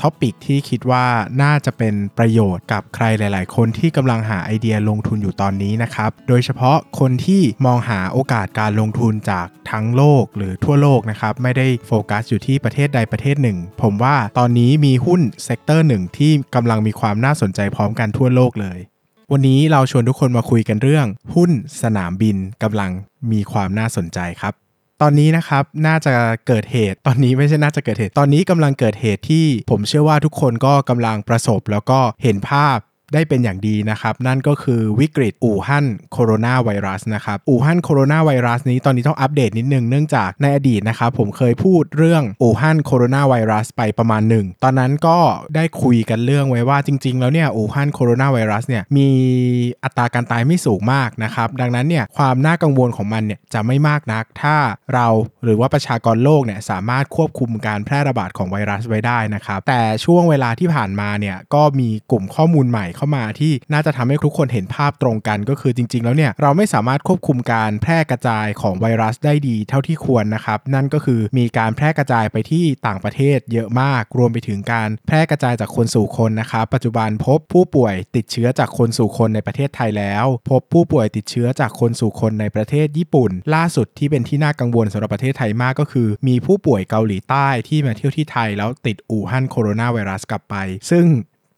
[0.00, 1.06] topic ที่คิดว่า
[1.42, 18.78] น่าจะเป็นประโยชน์กับใครหลาย ๆ คนที่กำลังหาไอเดียลงทุนอยู่ตอนนี้นะครับ โดยเฉพาะคนที่มองหาโอกาสการลงทุนจากทั้งโลกหรือทั่วโลกนะครับ ไม่ได้โฟกัสอยู่ที่ประเทศใดประเทศหนึ่ง ผมว่าตอนนี้มีหุ้น sector หนึ่งที่กำลังมีความน่าสนใจพร้อมกันทั่วโลกเลย
[19.32, 21.50] วันนี้เราชวนทุกคนมาคุยกันเรื่อง หุ้น
[21.82, 22.90] สนามบินกำลัง
[23.32, 24.54] มีความน่าสนใจครับ
[25.02, 26.14] ตอนนี้นะครับน่าจะ
[26.46, 32.76] เกิดเหตุ ตอนนี้ไม่ใช่น่าจะเกิดเหตุ ตอนนี้กำลังเกิดเหตุที่ผมเชื่อว่าทุกคนก็กำลังประสบแล้วก็เห็นภาพ
[33.14, 45.18] ได้เป็นอย่างดีนะครับ นั่นก็คือวิกฤตอู่ฮั่นโคโรนาไวรัสนะครับ อู่ฮั่นโคโรนาไวรัสนี้ตอนนี้ต้องอัปเดตนิดนึงเนื่องจากในอดีตนะครับ ผมเคยพูดเรื่องอู่ฮั่นโคโรนาไวรัสไปประมาณหนึ่ง ตอนนั้นก็
[45.56, 49.08] ได้คุยกันเรื่องไว้ว่าจริง ๆ แล้วเนี่ยอู่ฮั่นโคโรนาไวรัสเนี่ยมี
[49.84, 54.56] อัตราการตายไม่สูงมากนะครับ ดังนั้นเนี่ยความน่ากังวลของมันเนี่ยจะไม่มากนัก ถ้า
[54.94, 55.06] เรา
[55.44, 90.56] หรือว่าประชากรโลกเนี่ยสามารถควบคุมการแพร่ระบาดของไวรัสไว้ได้นะครับแต่ช่วงเวลาที่ผ่านมาเนี่ยก็มีกลุ่มข้อมูลใหม่เข้ามาที่น่าจะทำให้ทุกคนเห็นภาพตรงกันก็คือจริง ๆ แล้วเนี่ยเราไม่สามารถควบคุมการแพร่กระจายของไวรัสได้ดีเท่าที่ควรนะครับ นั่นก็คือมีการแพร่กระจายไปที่ต่างประเทศเยอะมาก รวมไปถึงการแพร่กระจายจากคนสู่คนนะครับ ปัจจุบันพบผู้ป่วยติดเชื้อจากคนสู่คนในประเทศไทยแล้ว พบผู้ป่วยติดเชื้อจากคนสู่คนในประเทศญี่ปุ่น ล่าสุดที่เป็นที่น่ากังวลสำหรับประเทศไทยมากก็คือ มีผู้ป่วยเกาหลีใต้ที่มาเที่ยวที่ไทยแล้วติดอู่ฮั่นโคโรนาไวรัสกลับไป
[90.90, 91.06] ซึ่ง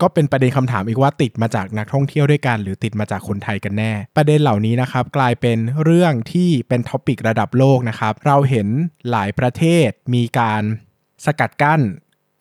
[0.02, 8.68] ก็เป็นประเด็นคำถามอีกว่าติดมาจากนักท่องเที่ยวด้วยกัน หรือติดมาจากคนไทยกันแน่ ประเด็นเหล่านี้นะครับกลายเป็นเรื่องที่เป็นท็อปิกระดับโลกนะครับเราเห็น
[9.10, 10.62] หลายประเทศมีการ
[11.24, 11.80] สกัดกั้น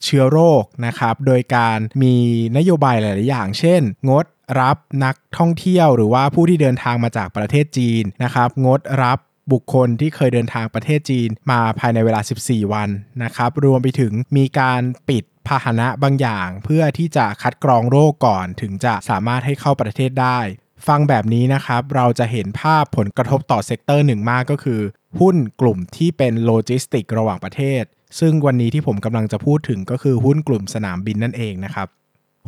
[0.04, 2.16] เชื้อโรคนะครับ โดยการมี
[2.58, 4.26] นโยบายหลาย ๆ อย่าง เช่น งด
[4.60, 9.20] รับนักท่องเที่ยว หรือว่าผู้ที่เดินทางมาจากประเทศจีนนะครับ งดรับ
[9.52, 12.90] บุคคลที่เคยเดินทางประเทศจีนมาภายในเวลา 14 วัน
[13.24, 20.40] นะครับ รวมไปถึงมีการปิด พาหนะบางอย่าง เพื่อที่จะคัดกรองโรคก่อนถึงจะสามารถให้เข้าประเทศได้
[20.88, 24.82] ฟังแบบนี้นะครับเราจะเห็นภาพผลกระทบต่อ sector หนึ่งมากก็คือ
[25.20, 27.84] หุ้นกลุ่มที่เป็นโลจิสติกระหว่างประเทศ
[28.20, 31.88] ซึ่งวันนี้ที่ผมกำลังจะพูดถึงก็คือหุ้นกลุ่มสนามบินนั่นเองนะครับ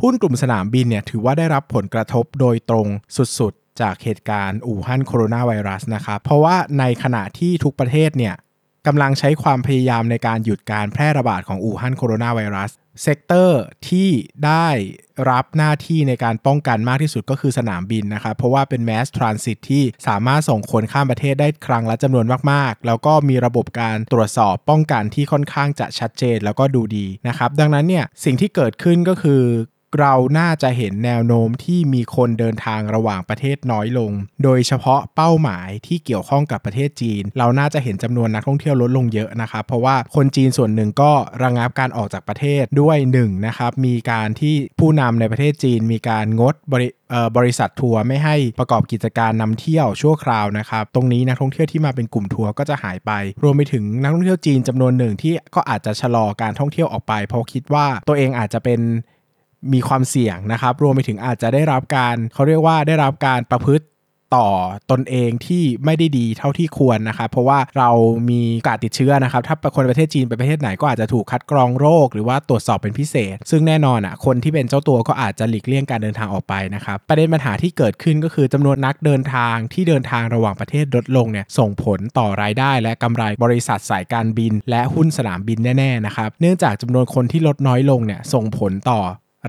[0.02, 2.86] หุ้นกลุ่มสนามบินเนี่ยถือว่าได้รับผลกระทบโดยตรง
[3.38, 8.34] สุดๆ จากเหตุการณ์อู่ฮั่นโคโรนาไวรัสนะครับ เพราะว่าในขณะที่ทุกประเทศเนี่ย
[8.86, 12.70] กำลังใช้ความพยายามในการหยุดการแพร่ระบาดของอู่ฮั่นโคโรนาไวรัส
[13.02, 14.10] sector ที่
[14.46, 14.68] ได้
[15.30, 29.42] รับหน้าที่ในการป้องกันมากที่สุดก็คือสนามบินนะครับ เพราะว่าเป็น mass transit ที่สามารถส่งคนข้ามประเทศได้ครั้งละจำนวนมากๆ แล้วก็มีระบบการตรวจสอบป้องกันที่ค่อนข้างจะชัดเจนแล้วก็ดูดีนะครับ ดังนั้นเนี่ยสิ่งที่เกิดขึ้นก็คือ
[30.00, 34.10] เราน่าจะเห็นแนวโน้มที่มีคนเดินทางระหว่างประเทศน้อยลง
[34.44, 41.12] โดยเฉพาะเป้าหมายที่เกี่ยวข้องกับประเทศจีน เราน่าจะเห็นจำนวนนักท่องเที่ยวลดลงเยอะนะครับเพราะว่าคนจีนส่วนหนึ่งก็
[41.42, 46.88] ระงับการออกจากประเทศด้วย1นนะครับมีการที่ผู้นำในประเทศจีนมีการงดบริ
[47.36, 53.10] บริษัททัวร์ไม่ให้ประกอบกิจการนำเที่ยวชั่วคราวนะครับ ตรงนี้นักท่องเที่ยวที่มาเป็นกลุ่มทัวร์ก็จะหายไป
[53.42, 58.80] รวมไปถึงนักท่องเที่ยวจีนจำนวนหนึ่งที่ก็อาจจะชะลอการท่องเที่ยวออกไป เพราะคิดว่าตัวเองอาจจะเป็น
[59.72, 63.84] มีความเสี่ยงนะครับ รวมไปถึงอาจจะได้รับการเขาเรียกว่าได้รับการประพฤติ
[64.36, 64.48] ต่อ
[64.90, 67.90] ตนเองที่ไม่ได้ดีเท่าที่ควรนะครับ เพราะว่าเรา
[68.30, 89.00] มีการติดเชื้อนะครับ ถ้าคนประเทศจีนไปประเทศไหนก็อาจจะถูกคัดกรองโรค หรือว่าตรวจสอบเป็นพิเศษ ซึ่งแน่นอนอะคนที่เป็นเจ้าตัวก็อาจจะหลีกเลี่ยงการเดินทางออกไปนะครับ ประเด็นปัญหาที่เกิดขึ้นก็คือจำนวนนักเดินทางที่เดินทางระหว่างประเทศลดลงเนี่ยส่งผลต่อรายได้ และกำไรบริษัทสายการบิน และหุ้นสนามบินแน่ๆนะครับเนื่องจากจำนวนคนที่ลดน้อยลงเนี่ยส่งผลต่อ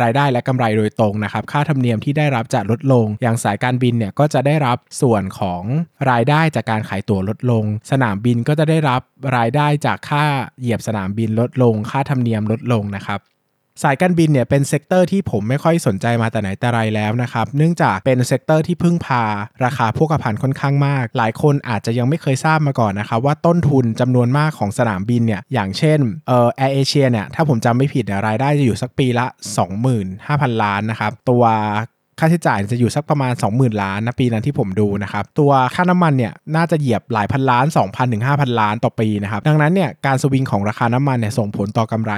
[0.01, 5.63] รายได้และกำไรโดยตรงนะครับ ค่าธรรมเนียมที่ได้รับจะลดลง อย่างสายการบินเนี่ยก็จะได้รับส่วนของ
[6.11, 9.01] รายได้จากการขายตั๋วลดลง สนามบินก็จะได้รับ
[9.37, 10.25] รายได้จากค่า
[10.59, 13.19] เหยียบสนามบินลดลง ค่าธรรมเนียมลดลงนะครับ
[13.83, 19.23] สายการบินเนี่ยเป็น sector ที่ผมไม่ค่อยสนใจมาแต่ไหนแต่ไรแล้วนะครับ เนื่องจากเป็น sector ที่พึ่งพา
[19.65, 29.25] ราคาโภคภัณฑ์ค่อนข้างมาก หลายคนอาจจะยังไม่เคยทราบมาก่อนนะครับว่าต้นทุนจำนวนมากของสนามบินเนี่ยอย่างเช่นเอ่อแอร์เอเชียเนี่ยถ้าผมจำไม่ผิดเนี่ยรายได้จะอยู่สักปีละ
[29.93, 42.13] 25,000 ล้านนะครับตัวค่าใช้จ่ายจะอยู่สักประมาณ 20,000 ล้านนะปีนั้นที่ผมดูนะครับตัวค่าน้ำมันเนี่ยน่าจะเหยียบหลายพันล้าน 2,000ถึง5,000 ล้านต่อปีนะครับดังนั้นเนี่ยการสวิงของราคาน้ำมันเนี่ยส่งผลต่อกำไร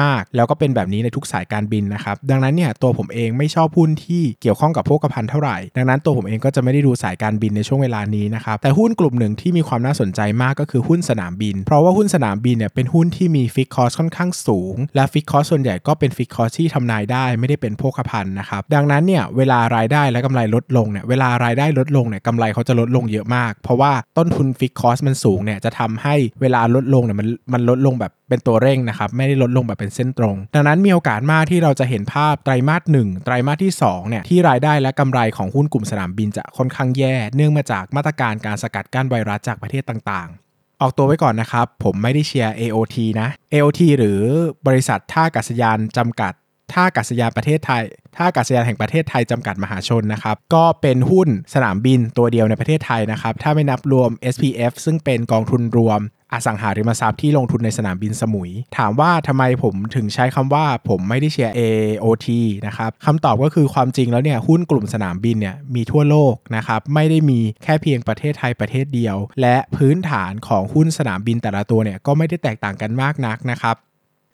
[0.00, 23.52] มาก ๆ แล้วก็เป็นแบบนี้ในทุกสายการบินนะครับดังนั้นเนี่ยตัวผมเองไม่ชอบหุ้นที่เกี่ยวข้องกับโภคภัณฑ์เท่าไหร่ ดังนั้นตัวผมเองก็จะไม่ได้ดูสายการบินในช่วงเวลานี้นะครับแต่หุ้นกลุ่มหนึ่งที่มีความน่าสนใจมากก็คือหุ้นสนามบิน เพราะว่าหุ้นสนามบินเนี่ยเป็นหุ้นที่มี fixed cost ค่อนข้างสูง และ fixed cost ส่วนใหญ่ก็เป็น fixed cost ที่ทำนายได้ไม่ได้เป็นโภคภัณฑ์นะครับดังนั้นเนี่ยเวลารายได้และกำไรลดลงเนี่ยเวลารายได้ลดลงเนี่ยกำไรเขาจะลดลงเยอะมาก
[23.64, 44.20] เพราะว่าต้นทุนฟิกคอสมันสูงเนี่ยจะทำให้เวลาลดลงเนี่ยมันมันลดลงแบบเป็นตัวเร่งนะครับไม่ได้ลดลงแบบเป็นเส้นตรง ดังนั้นมีโอกาสมากที่เราจะเห็นภาพไตรมาสหนึ่งไตรมาสที่2เนี่ยที่รายได้และกำไรของหุ้นกลุ่มสนามบินจะค่อนข้างแย่ เนื่องมาจากมาตรการการสกัดกั้นไวรัสจากประเทศต่างๆออกตัวไว้ก่อนนะครับ ผมไม่ได้เชียร์ AOT นะ AOT หรือ
[44.66, 46.32] บริษัทท่าอากาศยานจำกัด
[46.72, 47.82] ท่าอากาศยานประเทศไทย
[48.16, 56.00] ท่าอากาศยานแห่งประเทศไทยจำกัดมหาชนนะครับ ก็เป็นหุ้นสนามบินตัวเดียวในประเทศไทยนะครับ ถ้าไม่นับรวม SPF ซึ่งเป็นกองทุนรวม
[56.32, 62.28] อสังหาริมทรัพย์ที่ลงทุนในสนามบินสมุย ถามว่าทำไมผมถึงใช้คำว่าผมไม่ได้เชียร์ AOT
[62.66, 73.76] นะครับคำตอบก็คือความจริงแล้วเนี่ยหุ้นกลุ่มสนามบินเนี่ยมีทั่วโลกนะครับไม่ได้มีแค่เพียงประเทศไทยประเทศเดียว และพื้นฐานของหุ้นสนามบินแต่ละตัวเนี่ยก็ไม่ได้แตกต่างกันมากนักนะครับ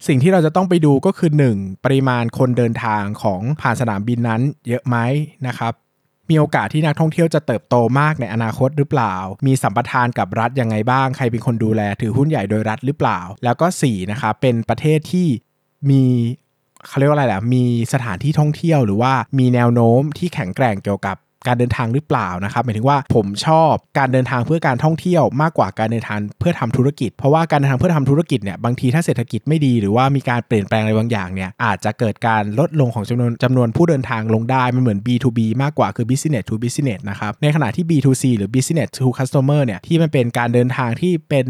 [0.07, 1.85] สิ่งที่เราจะต้องไปดูก็คือ 1.
[1.85, 4.97] ปริมาณคนเดินทางของผ่านสนามบินนั้นเยอะไหม
[5.47, 5.73] นะครับ
[6.31, 9.15] มีโอกาสที่นักท่องเที่ยวจะเติบโตมากในอนาคตหรือเปล่า
[9.47, 15.29] มีสัมปทานกับรัฐยังไงบ้าง ใครเป็นคนดูแลถือหุ้นใหญ่โดยรัฐหรือเปล่า แล้วก็4นะครับเป็นประเทศที่
[15.91, 16.03] มี
[16.87, 41.47] เขาเรียกว่าอะไรล่ะ มีสถานที่ท่องเที่ยวหรือว่ามีแนวโน้มที่แข็งแกร่งเกี่ยวกับ การเดินทางหรือเปล่านะครับหมายถึงว่าผมชอบการเดินทางเพื่อการท่องเที่ยวมากกว่าการเดินทางเพื่อทำธุรกิจ เพราะว่าการเดินทางเพื่อทำธุรกิจเนี่ยบางทีถ้าเศรษฐกิจไม่ดีหรือว่ามีการเปลี่ยนแปลงอะไรบางอย่างเนี่ยอาจจะเกิดการลดลงของจำนวนจำนวนผู้เดินทางลงได้มันเหมือน B2B มากกว่าคือ business to business นะครับในขณะที่ B2C หรือ business to customer เนี่ยที่มันเป็นการเดินทางที่เป็น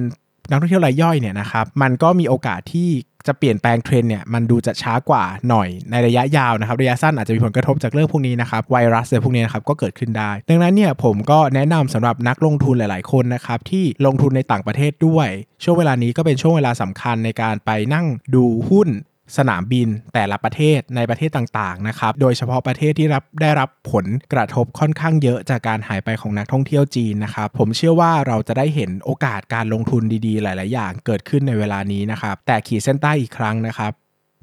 [0.51, 2.91] นักท่องเที่ยวรายย่อยเนี่ยนะครับมันก็มีโอกาสที่
[3.27, 15.29] จะเปลี่ยนแปลงเทรนเนี่ยมันดูจะช้ากว่าหน่อยในระยะยาวนะครับระยะสั้นอาจจะมีผลกระทบจากเรื่องพวกนี้นะครับไวรัสอะไรพวกนี้นะครับก็เกิดขึ้นได้ ดังนั้นเนี่ยผมก็แนะนำสำหรับนักลงทุนหลาย ๆ คนนะครับที่ลงทุนในต่างประเทศด้วย
[15.65, 18.89] ช่วงเวลานี้ก็เป็นช่วงเวลาสำคัญในการไปนั่งดูหุ้น
[19.37, 33.93] สนามบินแต่ละประเทศในประเทศต่างๆนะครับ โดยเฉพาะประเทศที่รับได้รับผลกระทบค่อนข้างเยอะจากการหายไปของนักท่องเที่ยวจีนนะครับ ผมเชื่อว่าเราจะได้เห็นโอกาสการลงทุนดีๆ หลาย ๆ อย่างเกิดขึ้นในเวลานี้นะครับ แต่ขีดเส้นใต้อีกครั้งนะครับ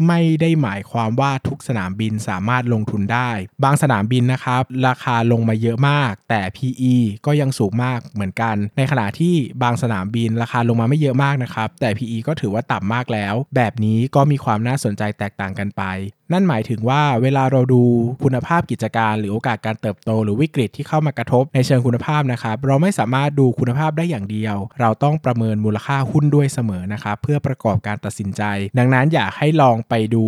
[0.08, 3.30] ไม่ได้หมายความว่าทุกสนามบินสามารถลงทุนได้
[3.64, 6.96] บางสนามบินนะครับ ราคาลงมาเยอะมาก แต่ PE
[7.26, 15.84] ก็ยังสูงมากเหมือนกัน ในขณะที่บางสนามบินราคาลงมาไม่เยอะมากนะครับแต่ PE ก็ถือว่าต่ำมากแล้ว แบบนี้ก็มีความน่าสนใจแตกต่างกันไป
[16.34, 17.84] นั่นหมายถึงว่าเวลาเราดู
[18.24, 28.42] คุณภาพกิจการ หรือโอกาสการเติบโต หรือวิกฤตที่เข้ามากระทบในเชิงคุณภาพนะครับ เราไม่สามารถดูคุณภาพได้อย่างเดียว เราต้องประเมินมูลค่าหุ้นด้วยเสมอนะครับเพื่อประกอบการตัดสินใจ
[28.78, 30.26] ดังนั้นอยากให้ลองไปดู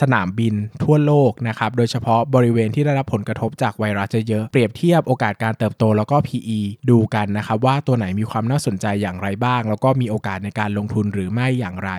[0.00, 6.60] สนามบินทั่วโลกนะครับ โดยเฉพาะบริเวณที่ได้รับผลกระทบจากไวรัสเยอะ เปรียบเทียบโอกาสการเติบโตแล้วก็ PE
[6.90, 11.90] ดูกันนะครับ ว่าตัวไหนมีความน่าสนใจอย่างไรบ้าง แล้วก็มีโอกาสในการลงทุนหรือไม่อย่างไร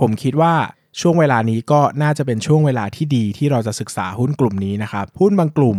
[0.00, 0.54] ผมคิดว่า
[1.00, 5.78] ช่วงเวลานี้ก็น่าจะเป็นช่วงเวลาที่ดีที่เราจะศึกษาหุ้นกลุ่มนี้นะครับหุ้นบางกลุ่ม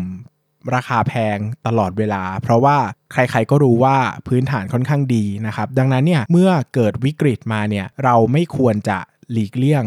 [0.75, 1.37] ราคาแพง
[1.67, 2.77] ตลอดเวลา เพราะว่า
[3.11, 3.97] ใครๆก็รู้ว่า
[4.27, 8.97] พื้นฐานค่อนข้างดีนะครับ ดังนั้นเนี่ยเมื่อเกิดวิกฤตมาเนี่ยเราไม่ควรจะ
[9.31, 9.83] หลีกเลี่ยง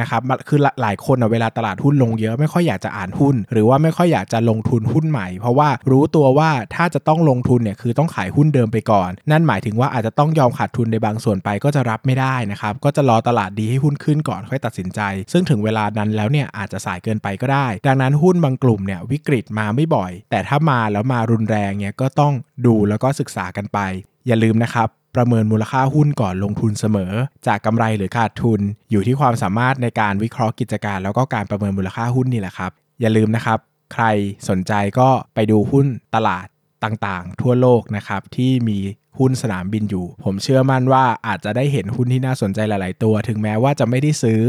[0.00, 15.00] นะครับคือหลายคนเวลาตลาดหุ้นลงเยอะไม่ค่อยอยากจะอ่านหุ้น หรือว่าไม่ค่อยอยากจะลงทุนหุ้นใหม่ เพราะว่ารู้ตัวว่าถ้าจะต้องลงทุนเนี่ยคือต้องขายหุ้นเดิมไปก่อน นั่นหมายถึงว่าอาจจะต้องยอมขาดทุนในบางส่วนไปก็จะรับไม่ได้นะครับก็จะรอตลาดดีให้หุ้นขึ้นก่อนค่อยตัดสินใจ
[15.32, 22.32] ซึ่งถึงเวลานั้นแล้วเนี่ยอาจจะสายเกินไปก็ได้ ดังนั้นหุ้นบางกลุ่มเนี่ยวิกฤตมาไม่บ่อย แต่ถ้ามาแล้วมารุนแรงเนี่ยก็ต้อง
[22.66, 23.78] ดูแล้วก็ศึกษากันไป
[24.26, 27.12] อย่าลืมนะครับ ประเมินมูลค่าหุ้นก่อนลงทุนเสมอ
[27.46, 33.58] จากกำไรหรือขาดทุน อยู่ที่ความสามารถในการวิเคราะห์กิจการ แล้วก็การประเมินมูลค่าหุ้นนี่แหละครับ อย่าลืมนะครับ
[33.94, 34.04] ใคร
[34.48, 36.46] สนใจก็ไปดูหุ้นตลาด
[36.84, 38.78] ต่างๆ ทั่วโลกนะครับที่มี
[39.18, 44.42] หุ้นสนามบินอยู่ ผมเชื่อมั่นว่าอาจจะได้เห็นหุ้นที่น่าสนใจหลาย ๆ ตัว ถึงแม้ว่าจะไม่ได้ซื้อ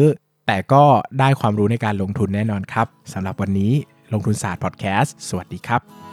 [0.47, 0.83] แต่ก็
[1.19, 3.71] ได้ความรู้ในการลงทุนแน่นอนครับสำหรับวันนี้
[4.13, 6.12] ลงทุนศาสตร์พอดแคสต์สวัสดีครับ